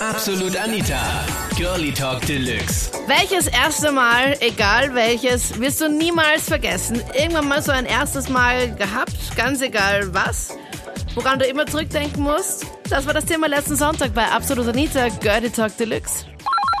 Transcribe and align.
Absolut 0.00 0.56
Anita. 0.56 1.26
Girlie 1.56 1.92
Talk 1.92 2.24
Deluxe. 2.24 2.92
Welches 3.08 3.48
erste 3.48 3.90
Mal, 3.90 4.36
egal 4.40 4.94
welches, 4.94 5.58
wirst 5.58 5.80
du 5.80 5.88
niemals 5.88 6.48
vergessen? 6.48 7.02
Irgendwann 7.14 7.48
mal 7.48 7.60
so 7.62 7.72
ein 7.72 7.84
erstes 7.84 8.28
Mal 8.28 8.72
gehabt, 8.76 9.16
ganz 9.36 9.60
egal 9.60 10.14
was, 10.14 10.56
woran 11.16 11.40
du 11.40 11.46
immer 11.46 11.66
zurückdenken 11.66 12.22
musst? 12.22 12.64
Das 12.88 13.06
war 13.06 13.12
das 13.14 13.24
Thema 13.24 13.48
letzten 13.48 13.74
Sonntag 13.74 14.14
bei 14.14 14.24
Absolut 14.24 14.68
Anita, 14.68 15.08
Girlie 15.20 15.50
Talk 15.50 15.76
Deluxe. 15.76 16.26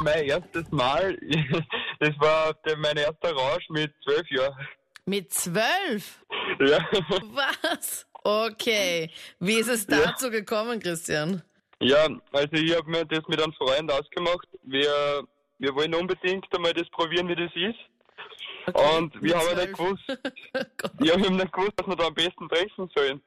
Mein 0.04 0.24
erstes 0.24 0.70
Mal, 0.70 1.18
das 1.98 2.14
war 2.20 2.54
mein 2.76 2.98
erster 2.98 3.32
Rausch 3.32 3.64
mit 3.70 3.92
zwölf 4.04 4.30
Jahren. 4.30 4.68
Mit 5.06 5.32
zwölf? 5.34 6.24
Ja. 6.60 6.86
Was? 7.32 8.06
Okay. 8.22 9.10
Wie 9.40 9.54
ist 9.54 9.68
es 9.68 9.86
dazu 9.86 10.30
gekommen, 10.30 10.78
Christian? 10.80 11.42
Ja, 11.80 12.08
also 12.32 12.52
ich 12.52 12.74
habe 12.76 12.90
mir 12.90 13.04
das 13.04 13.26
mit 13.28 13.40
einem 13.42 13.52
Freund 13.54 13.90
ausgemacht. 13.92 14.48
Wir, 14.62 15.24
wir 15.58 15.74
wollen 15.74 15.94
unbedingt 15.94 16.46
einmal 16.54 16.72
das 16.72 16.88
probieren, 16.90 17.28
wie 17.28 17.36
das 17.36 17.52
ist. 17.54 18.74
Und 18.74 19.14
wir 19.22 19.36
haben 19.36 19.56
nicht 19.56 19.72
gewusst, 19.72 20.04
ja, 21.00 21.16
wir 21.16 21.24
haben 21.24 21.36
nicht 21.36 21.52
gewusst, 21.52 21.72
was 21.76 21.86
wir 21.86 21.96
da 21.96 22.06
am 22.06 22.14
besten 22.14 22.48
treffen 22.48 22.90
sollen. 22.94 23.22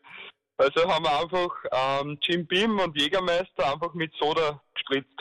Also 0.58 0.88
haben 0.88 1.04
wir 1.04 1.20
einfach 1.20 2.02
ähm, 2.02 2.20
Jim 2.22 2.46
Beam 2.46 2.80
und 2.80 2.96
Jägermeister 3.00 3.74
einfach 3.74 3.94
mit 3.94 4.14
Soda 4.20 4.62
gespritzt. 4.76 5.18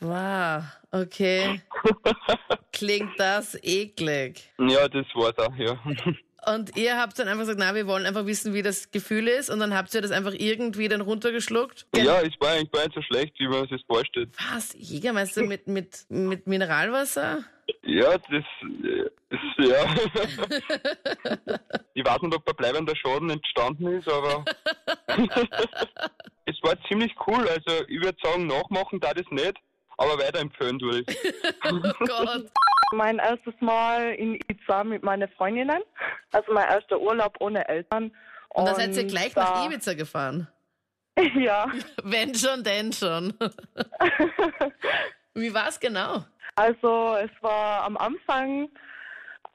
Wow, 0.00 0.64
okay. 0.90 1.62
Klingt 2.72 3.18
das 3.18 3.54
eklig. 3.62 4.52
ja, 4.58 4.88
das 4.88 5.06
war's 5.14 5.38
auch, 5.38 5.54
ja. 5.54 5.78
Und 6.44 6.76
ihr 6.76 6.98
habt 6.98 7.18
dann 7.18 7.28
einfach 7.28 7.42
gesagt, 7.42 7.60
na, 7.60 7.74
wir 7.74 7.86
wollen 7.86 8.04
einfach 8.04 8.26
wissen, 8.26 8.52
wie 8.52 8.62
das 8.62 8.90
Gefühl 8.90 9.28
ist. 9.28 9.48
Und 9.48 9.60
dann 9.60 9.74
habt 9.74 9.94
ihr 9.94 10.00
das 10.00 10.10
einfach 10.10 10.32
irgendwie 10.36 10.88
dann 10.88 11.00
runtergeschluckt. 11.00 11.86
ja, 11.94 12.20
es 12.20 12.32
war 12.40 12.50
eigentlich 12.50 12.72
gar 12.72 12.84
nicht 12.84 12.94
so 12.94 13.02
schlecht, 13.02 13.38
wie 13.38 13.46
man 13.46 13.62
sich 13.62 13.70
das 13.70 13.82
vorstellt. 13.86 14.30
Was? 14.52 14.74
Jägermeister 14.76 15.42
mit, 15.44 15.68
mit, 15.68 16.04
mit 16.08 16.46
Mineralwasser? 16.46 17.44
Ja, 17.84 18.18
das, 18.18 18.44
das 19.30 19.40
ja. 19.58 19.94
ich 21.94 22.04
weiß 22.04 22.22
nicht, 22.22 22.34
ob 22.34 22.48
ein 22.48 22.56
bleibender 22.56 22.94
Schaden 22.96 23.30
entstanden 23.30 23.86
ist, 23.98 24.08
aber 24.08 24.44
es 26.46 26.56
war 26.62 26.76
ziemlich 26.88 27.14
cool. 27.26 27.48
Also 27.48 27.84
ich 27.88 28.02
würde 28.02 28.18
sagen, 28.22 28.46
nachmachen 28.46 29.00
da 29.00 29.14
das 29.14 29.26
nicht, 29.30 29.54
aber 29.96 30.18
weiterempfehlen 30.18 30.78
tue 30.78 31.00
ich. 31.00 31.06
Oh 31.64 31.80
Gott. 32.06 32.50
Mein 32.92 33.18
erstes 33.18 33.54
Mal 33.60 34.14
in 34.14 34.34
Ibiza 34.34 34.84
mit 34.84 35.02
meinen 35.02 35.28
Freundinnen. 35.30 35.82
Also 36.32 36.52
mein 36.52 36.68
erster 36.68 37.00
Urlaub 37.00 37.36
ohne 37.40 37.66
Eltern. 37.68 38.12
Und 38.50 38.66
dann 38.66 38.74
seid 38.74 38.94
ihr 38.96 39.04
gleich 39.04 39.34
nach 39.34 39.66
Ibiza 39.66 39.94
gefahren. 39.94 40.48
Ja. 41.34 41.66
Wenn 42.04 42.34
schon, 42.34 42.64
denn 42.64 42.90
schon. 42.90 43.34
Wie 45.34 45.52
war's 45.52 45.78
genau? 45.78 46.24
Also 46.56 47.16
es 47.16 47.30
war 47.42 47.84
am 47.84 47.98
Anfang, 47.98 48.70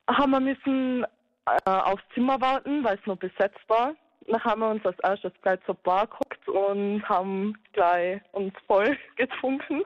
haben 0.07 0.31
wir 0.31 0.39
müssen 0.39 1.03
äh, 1.45 1.69
aufs 1.69 2.03
Zimmer 2.13 2.39
warten, 2.41 2.83
weil 2.83 2.97
es 2.97 3.05
nur 3.05 3.15
besetzt 3.15 3.59
war. 3.67 3.95
Dann 4.27 4.43
haben 4.43 4.61
wir 4.61 4.69
uns 4.69 4.85
als 4.85 4.99
erstes 4.99 5.31
gleich 5.41 5.59
zur 5.65 5.75
Bar 5.75 6.07
geguckt 6.07 6.47
und 6.47 7.07
haben 7.07 7.57
gleich 7.73 8.21
uns 8.33 8.53
voll 8.67 8.97
getrunken. 9.15 9.83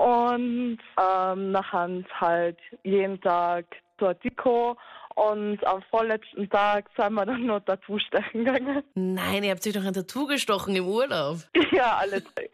Und 0.00 0.78
ähm, 0.98 1.50
nachher 1.52 1.90
halt 2.18 2.56
jeden 2.84 3.20
Tag 3.20 3.66
zur 3.98 4.14
Disco 4.14 4.78
und 5.14 5.62
am 5.66 5.82
vorletzten 5.90 6.48
Tag 6.48 6.86
sind 6.96 7.12
wir 7.12 7.26
dann 7.26 7.44
nur 7.44 7.62
Tattoo 7.62 7.98
stechen 7.98 8.46
gegangen. 8.46 8.82
Nein, 8.94 9.44
ihr 9.44 9.50
habt 9.50 9.66
euch 9.66 9.74
doch 9.74 9.84
ein 9.84 9.92
Tattoo 9.92 10.26
gestochen 10.26 10.74
im 10.74 10.86
Urlaub. 10.88 11.40
Ja, 11.72 11.98
alle 11.98 12.22
drei. 12.22 12.48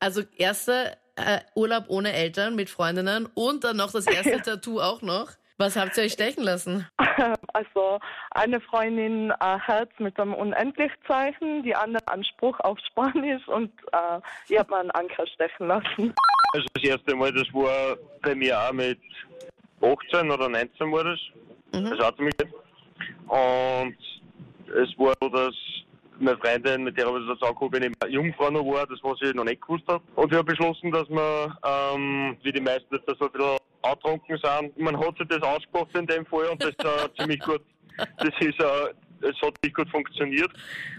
Also 0.00 0.22
erster 0.36 0.96
äh, 1.14 1.38
Urlaub 1.54 1.84
ohne 1.86 2.12
Eltern 2.12 2.56
mit 2.56 2.68
Freundinnen 2.68 3.28
und 3.32 3.62
dann 3.62 3.76
noch 3.76 3.92
das 3.92 4.08
erste 4.08 4.30
Ja. 4.32 4.38
Tattoo 4.38 4.80
auch 4.80 5.00
noch. 5.00 5.30
Was 5.58 5.76
habt 5.76 5.96
ihr 5.96 6.04
euch 6.04 6.12
stechen 6.12 6.44
lassen? 6.44 6.86
Also 7.52 7.98
eine 8.30 8.60
Freundin 8.60 9.32
äh, 9.40 9.58
Herz 9.58 9.90
mit 9.98 10.20
einem 10.20 10.32
Unendlichzeichen, 10.32 11.64
die 11.64 11.74
andere 11.74 12.06
einen 12.06 12.22
Spruch 12.22 12.60
auf 12.60 12.78
Spanisch 12.86 13.46
und 13.48 13.72
äh, 13.92 14.20
ich 14.48 14.56
habe 14.56 14.70
mir 14.70 14.80
einen 14.80 14.90
Anker 14.92 15.26
stechen 15.26 15.66
lassen. 15.66 16.14
Also 16.52 16.66
das 16.74 16.84
erste 16.84 17.16
Mal, 17.16 17.32
das 17.32 17.52
war 17.52 17.96
bei 18.22 18.36
mir 18.36 18.56
auch 18.56 18.72
mit 18.72 19.00
18 19.82 20.30
oder 20.30 20.48
19 20.48 20.92
war 20.92 21.02
das. 21.02 21.18
Das 21.72 22.06
hat 22.06 22.20
mich. 22.20 22.32
Und 23.26 23.96
es 24.68 24.96
war 24.96 25.14
so, 25.20 25.28
dass 25.28 25.54
meine 26.20 26.38
Freundin, 26.38 26.84
mit 26.84 26.96
der 26.96 27.06
habe 27.06 27.18
ich 27.18 27.26
das 27.28 27.42
angeguckt, 27.42 27.74
wenn 27.74 27.92
ich 27.92 28.12
Jungfrau 28.12 28.50
noch 28.50 28.64
war, 28.64 28.86
das 28.86 29.00
was 29.02 29.20
ich 29.22 29.34
noch 29.34 29.44
nicht 29.44 29.60
gewusst 29.60 29.84
habe. 29.88 30.04
Und 30.14 30.30
ich 30.30 30.38
habe 30.38 30.52
beschlossen, 30.52 30.92
dass 30.92 31.08
wir, 31.08 31.58
ähm, 31.64 32.36
wie 32.42 32.52
die 32.52 32.60
meisten 32.60 32.94
jetzt 32.94 33.06
so 33.18 33.24
ein 33.26 33.32
bisschen 33.32 33.58
angetrunken 33.82 34.38
sind, 34.42 34.78
man 34.78 34.98
hat 34.98 35.16
sich 35.18 35.28
das 35.28 35.42
ausgemacht 35.42 35.96
in 35.96 36.06
dem 36.06 36.26
Fall 36.26 36.46
und 36.48 36.62
das 36.62 36.70
ist 36.70 36.84
äh, 36.84 37.08
ziemlich 37.18 37.40
gut, 37.40 37.62
das 37.96 38.34
ist, 38.40 38.60
äh, 38.60 38.94
es 39.20 39.40
hat 39.42 39.54
nicht 39.62 39.74
gut 39.74 39.88
funktioniert. 39.90 40.50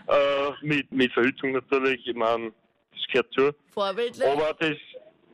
Äh, 0.07 0.51
mit, 0.61 0.91
mit 0.91 1.11
Verhütung 1.13 1.53
natürlich, 1.53 2.05
ich 2.05 2.15
meine, 2.15 2.51
das 2.91 3.07
gehört 3.11 3.33
zu. 3.33 3.51
Vorbildlich? 3.73 4.27
Aber 4.27 4.53
das, 4.59 4.75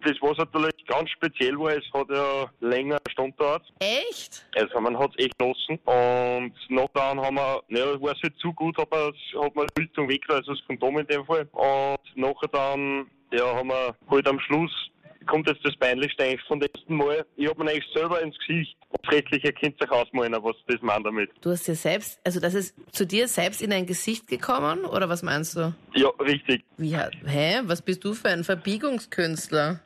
das 0.04 0.14
was 0.22 0.38
natürlich 0.38 0.86
ganz 0.88 1.10
speziell 1.10 1.58
war, 1.58 1.76
es 1.76 1.84
hat 1.94 2.08
ja 2.10 2.50
länger 2.60 2.98
eine 2.98 3.12
Stunde 3.12 3.32
gedauert. 3.32 3.64
Echt? 3.80 4.46
Also 4.56 4.80
man 4.80 4.98
hat 4.98 5.12
es 5.18 5.26
echt 5.26 5.38
genossen. 5.38 5.80
Und 5.86 6.54
noch 6.70 6.90
dann 6.94 7.20
haben 7.20 7.36
wir, 7.36 7.64
naja, 7.70 8.02
war 8.02 8.14
es 8.14 8.22
nicht 8.24 8.38
zu 8.40 8.54
gut, 8.54 8.78
aber 8.80 9.10
es 9.10 9.42
hat 9.42 9.56
man 9.56 9.68
die 9.78 9.84
Hüllung 9.84 10.10
weg, 10.10 10.24
also 10.30 10.54
das 10.54 10.66
Kondom 10.68 11.00
in 11.00 11.08
dem 11.08 11.26
Fall. 11.26 11.48
Und 11.52 12.00
nachher 12.16 12.50
dann, 12.52 13.10
ja, 13.32 13.56
haben 13.56 13.70
wir 13.70 13.96
halt 14.10 14.28
am 14.28 14.40
Schluss, 14.40 14.90
kommt 15.26 15.48
jetzt 15.48 15.64
das 15.64 15.76
Peinlichste 15.78 16.24
eigentlich 16.24 16.42
von 16.44 16.60
dem 16.60 16.70
ersten 16.74 16.96
Mal. 16.96 17.26
Ich 17.36 17.48
habe 17.48 17.64
mir 17.64 17.72
eigentlich 17.72 17.92
selber 17.94 18.22
ins 18.22 18.38
Gesicht. 18.40 18.78
Könnt 19.10 19.32
ihr 19.32 19.82
euch 19.82 19.92
ausmalen, 19.92 20.34
was 20.42 20.56
das 20.68 20.82
meint 20.82 21.06
damit. 21.06 21.30
Du 21.42 21.52
hast 21.52 21.68
dir 21.68 21.76
selbst, 21.76 22.20
also 22.24 22.40
das 22.40 22.54
ist 22.54 22.76
zu 22.92 23.06
dir 23.06 23.28
selbst 23.28 23.62
in 23.62 23.70
dein 23.70 23.86
Gesicht 23.86 24.28
gekommen 24.28 24.86
oder 24.86 25.10
was 25.10 25.22
meinst 25.22 25.56
du? 25.56 25.74
Ja, 25.94 26.10
richtig. 26.20 26.64
Wie, 26.78 26.96
hä? 26.96 27.62
Was 27.64 27.82
bist 27.82 28.04
du 28.04 28.14
für 28.14 28.30
ein 28.30 28.44
Verbiegungskünstler? 28.44 29.82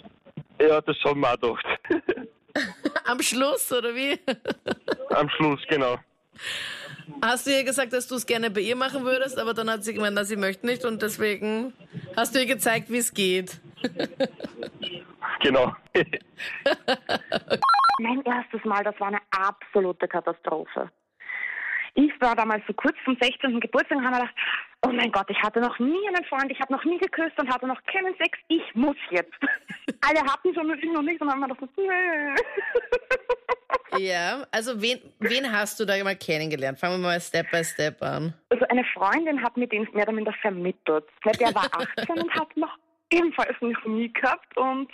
Ja, 0.62 0.82
das 0.82 0.98
haben 1.04 1.22
wir 1.22 1.34
auch 1.34 1.40
gedacht. 1.40 2.30
Am 3.06 3.22
Schluss, 3.22 3.72
oder 3.72 3.96
wie? 3.96 4.20
am 5.10 5.30
Schluss, 5.30 5.60
genau. 5.68 5.98
Hast 7.22 7.48
du 7.48 7.52
ihr 7.52 7.64
gesagt, 7.64 7.94
dass 7.94 8.08
du 8.08 8.16
es 8.16 8.26
gerne 8.26 8.50
bei 8.52 8.62
ihr 8.62 8.76
machen 8.76 9.04
würdest, 9.04 9.38
aber 9.38 9.54
dann 9.54 9.70
hat 9.70 9.84
sie 9.84 9.94
gemeint, 9.94 10.16
na, 10.16 10.24
sie 10.24 10.36
möchte 10.36 10.66
nicht 10.66 10.86
und 10.86 11.02
deswegen 11.02 11.74
hast 12.16 12.36
du 12.36 12.40
ihr 12.40 12.46
gezeigt, 12.46 12.92
wie 12.92 12.98
es 12.98 13.14
geht. 13.14 13.60
Genau. 15.42 15.76
Mein 18.02 18.22
erstes 18.24 18.64
Mal, 18.64 18.84
das 18.84 19.00
war 19.00 19.08
eine 19.08 19.20
absolute 19.32 20.08
Katastrophe. 20.08 20.90
Ich 21.96 22.12
war 22.22 22.36
damals 22.36 22.64
so 22.68 22.74
kurz 22.74 22.96
zum 23.04 23.18
16. 23.20 23.60
Geburtstag 23.60 23.98
und 23.98 24.06
habe 24.06 24.16
mir 24.16 24.22
gedacht, 24.22 24.36
oh 24.86 24.92
mein 24.92 25.12
Gott, 25.12 25.30
ich 25.30 25.42
hatte 25.42 25.60
noch 25.60 25.78
nie 25.80 26.08
einen 26.08 26.24
Freund, 26.26 26.52
ich 26.52 26.60
habe 26.62 26.72
noch 26.72 26.86
nie 26.86 26.98
geküsst 26.98 27.38
und 27.40 27.54
hatte 27.54 27.68
noch 27.68 27.82
keinen 27.86 28.16
Sex, 28.18 28.38
ich 28.48 28.64
muss 28.76 28.96
jetzt. 29.10 29.34
Alle 30.08 30.22
hatten 30.22 30.54
schon 30.54 30.70
und 30.70 30.82
ich 30.82 30.92
noch 30.92 31.02
nicht 31.02 31.20
und 31.20 31.28
dann 31.28 31.42
haben 31.42 31.50
wir 31.50 31.56
gedacht, 31.56 31.78
nö. 31.78 32.36
Ja, 33.98 34.46
also 34.52 34.80
wen, 34.82 35.00
wen 35.20 35.52
hast 35.52 35.80
du 35.80 35.86
da 35.86 36.02
mal 36.04 36.16
kennengelernt? 36.16 36.80
Fangen 36.80 37.02
wir 37.02 37.08
mal 37.08 37.20
Step 37.20 37.50
by 37.52 37.64
Step 37.64 38.02
an. 38.02 38.34
Also 38.50 38.66
eine 38.70 38.86
Freundin 38.94 39.44
hat 39.44 39.58
mir 39.58 39.68
den 39.68 39.88
mehr 39.94 40.04
oder 40.04 40.14
minder 40.14 40.34
vermittelt. 40.42 41.06
Weil 41.24 41.34
Der 41.34 41.54
war 41.56 41.66
18 41.98 42.08
und 42.10 42.32
hat 42.36 42.56
noch 42.56 42.78
ebenfalls 43.12 43.56
noch 43.62 43.86
nie 43.86 44.12
gehabt 44.12 44.58
und 44.58 44.90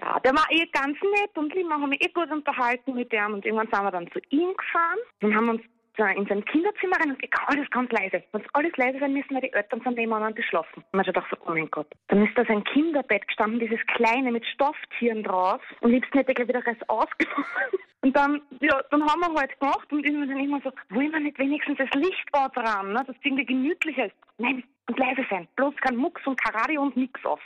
ja, 0.00 0.18
der 0.20 0.32
war 0.32 0.46
eh 0.50 0.66
ganz 0.72 0.96
nett 1.02 1.36
und 1.36 1.54
lieb, 1.54 1.66
wir 1.66 1.74
haben 1.74 1.88
mich 1.88 2.02
eh 2.02 2.08
gut 2.08 2.30
unterhalten 2.30 2.94
mit 2.94 3.12
dem 3.12 3.34
und 3.34 3.44
irgendwann 3.44 3.68
sind 3.70 3.82
wir 3.82 3.90
dann 3.90 4.10
zu 4.12 4.20
ihm 4.30 4.54
gefahren 4.56 4.98
und 5.20 5.34
haben 5.34 5.48
uns 5.50 5.62
da 5.96 6.08
in 6.10 6.26
sein 6.26 6.44
Kinderzimmer 6.44 6.96
rein 6.96 7.10
und 7.10 7.20
gesagt, 7.20 7.42
alles 7.46 7.68
ganz 7.70 7.90
leise. 7.92 8.22
Wenn 8.32 8.42
alles 8.54 8.76
leise 8.76 8.98
sein 8.98 9.12
müssen, 9.12 9.34
weil 9.34 9.42
die 9.42 9.52
Eltern 9.52 9.82
von 9.82 9.94
dem 9.94 10.12
anderen 10.12 10.34
geschlafen. 10.34 10.76
Und 10.76 10.92
man 10.92 11.06
hat 11.06 11.14
gedacht, 11.14 11.30
oh 11.46 11.50
mein 11.50 11.70
Gott. 11.70 11.88
Dann 12.08 12.24
ist 12.24 12.36
da 12.36 12.44
sein 12.46 12.64
Kinderbett 12.64 13.26
gestanden, 13.26 13.60
dieses 13.60 13.84
kleine 13.86 14.32
mit 14.32 14.46
Stofftieren 14.46 15.22
drauf 15.22 15.60
und 15.80 15.90
liebsten 15.90 16.18
hätte 16.18 16.30
ich 16.30 16.36
gleich 16.36 16.48
wieder 16.48 16.66
alles 16.66 16.88
ausgenommen. 16.88 17.46
Und 18.02 18.16
dann, 18.16 18.40
ja, 18.60 18.80
dann 18.90 19.02
haben 19.02 19.20
wir 19.20 19.38
halt 19.38 19.60
gemacht 19.60 19.92
und 19.92 20.06
ich 20.06 20.10
mir 20.10 20.26
dann 20.26 20.40
immer 20.40 20.58
so, 20.64 20.72
wollen 20.88 21.12
wir 21.12 21.20
nicht 21.20 21.38
wenigstens 21.38 21.76
das 21.76 21.90
Licht 21.90 22.30
dran, 22.32 22.94
ne, 22.94 23.04
dass 23.06 23.14
es 23.14 23.22
irgendwie 23.22 23.44
gemütlicher 23.44 24.06
ist. 24.06 24.16
Nein, 24.38 24.64
und 24.90 24.98
leise 24.98 25.24
sein. 25.30 25.46
Bloß 25.54 25.74
kein 25.76 25.96
Mucks 25.96 26.20
und 26.26 26.38
Radio 26.52 26.82
und 26.82 26.96
nix 26.96 27.24
auf. 27.24 27.40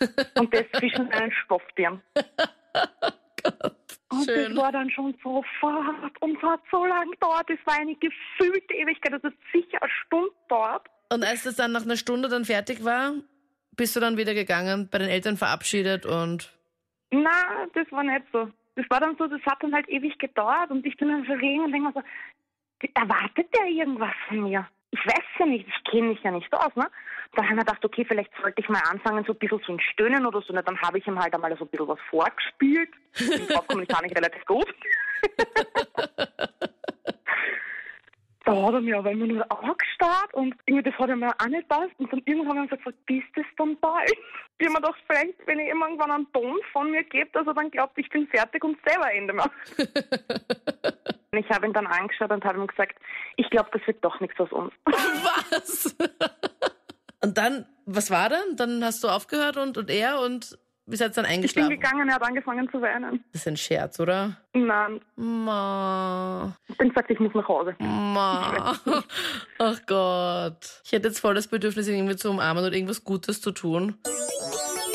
Und 0.38 0.54
das 0.54 0.64
zwischen 0.78 1.10
einen 1.10 1.32
Stofftieren. 1.32 2.00
Und 4.10 4.24
Schön. 4.24 4.54
das 4.54 4.56
war 4.56 4.70
dann 4.70 4.88
schon 4.90 5.12
so 5.24 5.44
fad 5.60 6.12
und 6.20 6.40
hat 6.40 6.60
so 6.70 6.86
lange 6.86 7.10
gedauert. 7.10 7.46
Das 7.48 7.58
war 7.64 7.74
eine 7.80 7.96
gefühlte 7.96 8.74
Ewigkeit. 8.74 9.12
Das 9.12 9.24
ist 9.24 9.36
sicher 9.52 9.82
eine 9.82 9.90
Stunde 10.06 10.30
dort. 10.48 10.86
Und 11.12 11.24
als 11.24 11.42
das 11.42 11.56
dann 11.56 11.72
nach 11.72 11.82
einer 11.82 11.96
Stunde 11.96 12.28
dann 12.28 12.44
fertig 12.44 12.84
war, 12.84 13.14
bist 13.76 13.96
du 13.96 14.00
dann 14.00 14.16
wieder 14.16 14.34
gegangen, 14.34 14.88
bei 14.88 14.98
den 14.98 15.08
Eltern 15.08 15.36
verabschiedet 15.36 16.06
und 16.06 16.56
Na, 17.10 17.66
das 17.74 17.90
war 17.90 18.04
nicht 18.04 18.24
so. 18.32 18.48
Das 18.76 18.86
war 18.90 19.00
dann 19.00 19.16
so, 19.18 19.26
das 19.26 19.40
hat 19.46 19.62
dann 19.62 19.74
halt 19.74 19.88
ewig 19.88 20.16
gedauert 20.18 20.70
und 20.70 20.86
ich 20.86 20.96
bin 20.96 21.08
dann 21.08 21.24
verlegen 21.24 21.64
und 21.64 21.72
denke 21.72 21.88
mir 21.88 21.94
so, 21.94 22.02
erwartet 22.94 23.52
der 23.52 23.66
irgendwas 23.66 24.14
von 24.28 24.42
mir? 24.42 24.68
Ich 24.90 25.00
weiß 25.04 25.24
ja 25.38 25.46
nicht, 25.46 25.68
ich 25.68 25.84
kenne 25.90 26.08
mich 26.08 26.22
ja 26.22 26.30
nicht 26.30 26.52
aus, 26.52 26.74
ne? 26.74 26.88
Da 27.34 27.42
haben 27.42 27.56
wir 27.56 27.64
gedacht, 27.64 27.84
okay, 27.84 28.04
vielleicht 28.06 28.30
sollte 28.40 28.60
ich 28.60 28.68
mal 28.68 28.82
anfangen, 28.90 29.24
so 29.24 29.32
ein 29.32 29.38
bisschen 29.38 29.60
so 29.66 29.72
ein 29.72 29.80
Stöhnen 29.80 30.24
oder 30.24 30.40
so. 30.40 30.54
Und 30.54 30.66
dann 30.66 30.80
habe 30.80 30.98
ich 30.98 31.06
ihm 31.06 31.18
halt 31.18 31.34
einmal 31.34 31.54
so 31.58 31.64
ein 31.64 31.68
bisschen 31.68 31.88
was 31.88 32.00
vorgespielt. 32.08 32.90
Und 33.20 33.50
draufgekommen, 33.50 33.82
ich 33.82 33.88
kann 33.88 34.04
ich 34.06 34.16
relativ 34.16 34.44
gut. 34.46 34.66
da 38.44 38.62
hat 38.62 38.74
er 38.74 38.80
mir 38.80 38.98
aber 38.98 39.10
immer 39.10 39.26
nur 39.26 39.52
angestarrt 39.52 40.32
und 40.32 40.54
irgendwie 40.64 40.90
das 40.90 40.98
hat 40.98 41.10
er 41.10 41.16
mir 41.16 41.28
auch 41.38 41.46
nicht 41.48 41.68
passt. 41.68 41.92
Und 41.98 42.10
dann 42.10 42.22
irgendwann 42.24 42.58
haben 42.58 42.70
wir 42.70 42.78
gesagt, 42.78 42.96
bist 43.04 43.26
das 43.36 43.44
dann 43.58 43.78
bald? 43.80 44.10
Ich 44.58 44.66
habe 44.66 44.72
mir 44.72 44.80
gedacht, 44.80 45.02
vielleicht, 45.06 45.46
wenn 45.46 45.58
ich 45.58 45.68
irgendwann 45.68 46.10
einen 46.10 46.32
Ton 46.32 46.58
von 46.72 46.90
mir 46.90 47.04
gebe, 47.04 47.28
dass 47.32 47.46
er 47.46 47.52
dann 47.54 47.70
glaubt, 47.70 47.98
ich 47.98 48.08
bin 48.08 48.26
fertig 48.28 48.64
und 48.64 48.78
selber 48.86 49.12
Ende 49.12 49.34
macht. 49.34 49.50
ich 51.38 51.48
habe 51.50 51.66
ihn 51.66 51.72
dann 51.72 51.86
angeschaut 51.86 52.30
und 52.30 52.44
habe 52.44 52.58
ihm 52.58 52.66
gesagt, 52.66 52.96
ich 53.36 53.48
glaube, 53.50 53.68
das 53.72 53.86
wird 53.86 54.04
doch 54.04 54.18
nichts 54.20 54.38
aus 54.40 54.52
uns. 54.52 54.72
Was? 54.86 55.96
und 57.22 57.38
dann, 57.38 57.66
was 57.86 58.10
war 58.10 58.28
dann? 58.28 58.56
Dann 58.56 58.84
hast 58.84 59.02
du 59.04 59.08
aufgehört 59.08 59.56
und, 59.56 59.78
und 59.78 59.90
er 59.90 60.20
und 60.20 60.58
wie 60.90 60.96
seid 60.96 61.10
ihr 61.10 61.22
dann 61.22 61.24
Ich 61.26 61.54
bin 61.54 61.64
eingeschlafen? 61.64 61.68
gegangen, 61.70 62.08
er 62.08 62.14
hat 62.14 62.22
angefangen 62.22 62.66
zu 62.70 62.80
weinen. 62.80 63.22
Das 63.32 63.42
ist 63.42 63.48
ein 63.48 63.56
Scherz, 63.58 64.00
oder? 64.00 64.38
Nein, 64.54 65.00
Ma. 65.16 66.56
ich 66.66 66.78
bin 66.78 66.88
gesagt, 66.88 67.10
ich 67.10 67.20
muss 67.20 67.34
nach 67.34 67.46
Hause. 67.46 67.76
Ma. 67.78 68.74
Ach 69.58 69.80
Gott. 69.86 70.80
Ich 70.84 70.92
hätte 70.92 71.08
jetzt 71.08 71.20
voll 71.20 71.34
das 71.34 71.46
Bedürfnis, 71.48 71.88
ihn 71.88 71.96
irgendwie 71.96 72.16
zu 72.16 72.30
umarmen 72.30 72.64
und 72.64 72.72
irgendwas 72.72 73.04
Gutes 73.04 73.42
zu 73.42 73.50
tun. 73.50 73.98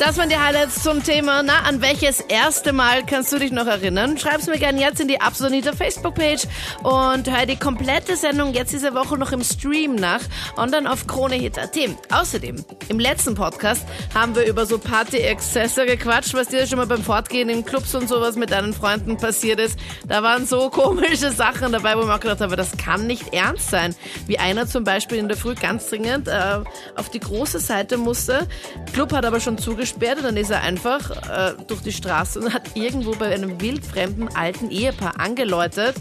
Das 0.00 0.18
waren 0.18 0.28
die 0.28 0.36
Highlights 0.36 0.82
zum 0.82 1.04
Thema. 1.04 1.42
Na, 1.44 1.60
an 1.60 1.80
welches 1.80 2.20
erste 2.20 2.72
Mal 2.72 3.06
kannst 3.06 3.32
du 3.32 3.38
dich 3.38 3.52
noch 3.52 3.66
erinnern? 3.66 4.18
Schreib's 4.18 4.46
mir 4.48 4.58
gerne 4.58 4.80
jetzt 4.80 5.00
in 5.00 5.06
die 5.06 5.20
Absolute 5.20 5.72
Facebook-Page 5.74 6.46
und 6.82 7.30
hör 7.30 7.46
die 7.46 7.56
komplette 7.56 8.16
Sendung 8.16 8.54
jetzt 8.54 8.72
diese 8.72 8.92
Woche 8.94 9.16
noch 9.16 9.30
im 9.30 9.44
Stream 9.44 9.94
nach 9.94 10.20
und 10.56 10.72
dann 10.72 10.88
auf 10.88 11.06
KroneHit.at. 11.06 11.78
Außerdem, 12.10 12.64
im 12.88 12.98
letzten 12.98 13.36
Podcast 13.36 13.86
haben 14.14 14.34
wir 14.34 14.44
über 14.46 14.66
so 14.66 14.78
Party-Exzesse 14.78 15.86
gequatscht, 15.86 16.34
was 16.34 16.48
dir 16.48 16.66
schon 16.66 16.78
mal 16.78 16.86
beim 16.86 17.02
Fortgehen 17.02 17.48
in 17.48 17.64
Clubs 17.64 17.94
und 17.94 18.08
sowas 18.08 18.34
mit 18.34 18.50
deinen 18.50 18.74
Freunden 18.74 19.16
passiert 19.16 19.60
ist. 19.60 19.78
Da 20.06 20.24
waren 20.24 20.44
so 20.44 20.70
komische 20.74 21.30
Sachen 21.30 21.70
dabei, 21.70 21.96
wo 21.96 22.00
ich 22.00 22.06
mir 22.06 22.14
auch 22.14 22.20
gedacht 22.20 22.40
habe, 22.40 22.56
das 22.56 22.76
kann 22.76 23.06
nicht 23.06 23.32
ernst 23.32 23.70
sein. 23.70 23.94
Wie 24.26 24.40
einer 24.40 24.66
zum 24.66 24.82
Beispiel 24.82 25.18
in 25.18 25.28
der 25.28 25.36
Früh 25.36 25.54
ganz 25.54 25.88
dringend 25.88 26.26
äh, 26.26 26.60
auf 26.96 27.10
die 27.10 27.20
große 27.20 27.60
Seite 27.60 27.96
musste. 27.96 28.48
Club 28.92 29.12
hat 29.12 29.24
aber 29.24 29.38
schon 29.38 29.56
zugesperrt 29.84 30.18
und 30.18 30.24
dann 30.24 30.36
ist 30.36 30.50
er 30.50 30.62
einfach 30.62 31.10
äh, 31.28 31.54
durch 31.66 31.82
die 31.82 31.92
Straße 31.92 32.40
und 32.40 32.54
hat 32.54 32.74
irgendwo 32.74 33.12
bei 33.12 33.34
einem 33.34 33.60
wildfremden 33.60 34.34
alten 34.34 34.70
Ehepaar 34.70 35.20
angeläutet 35.20 35.96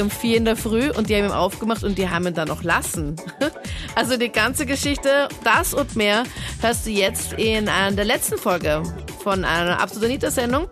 um 0.00 0.10
vier 0.10 0.38
in 0.38 0.44
der 0.44 0.56
Früh 0.56 0.90
und 0.90 1.08
die 1.08 1.14
haben 1.14 1.26
ihm 1.26 1.30
aufgemacht 1.30 1.84
und 1.84 1.98
die 1.98 2.08
haben 2.08 2.26
ihn 2.26 2.34
dann 2.34 2.48
noch 2.48 2.62
lassen. 2.62 3.16
Also 3.96 4.16
die 4.16 4.28
ganze 4.28 4.66
Geschichte, 4.66 5.28
das 5.44 5.72
und 5.72 5.94
mehr, 5.94 6.24
hörst 6.60 6.84
du 6.84 6.90
jetzt 6.90 7.34
in 7.34 7.68
einer 7.68 7.94
der 7.94 8.04
letzten 8.04 8.36
Folge 8.36 8.82
von 9.22 9.44
einer 9.44 9.78
Absolut 9.80 10.06
Anita-Sendung. 10.06 10.66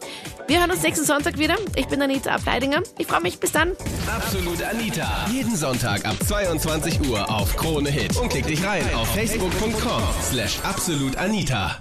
Wir 0.49 0.59
hören 0.59 0.73
uns 0.73 0.83
nächsten 0.83 1.07
Sonntag 1.07 1.39
wieder. 1.39 1.55
Ich 1.77 1.87
bin 1.87 2.03
Anita 2.03 2.35
Ableidinger. 2.35 2.83
Ich 2.99 3.07
freue 3.07 3.21
mich. 3.21 3.39
Bis 3.39 3.53
dann. 3.53 3.77
Absolut 4.13 4.61
Anita. 4.61 5.29
Jeden 5.31 5.55
Sonntag 5.55 6.05
ab 6.05 6.17
22 6.27 7.09
Uhr 7.09 7.31
auf 7.31 7.55
Krone 7.55 7.91
Hit. 7.91 8.17
Und 8.17 8.29
klick 8.29 8.49
dich 8.49 8.65
rein 8.65 8.83
auf 8.93 9.07
facebook.com 9.15 10.03
slash 10.33 10.59
absolutanita. 10.65 11.81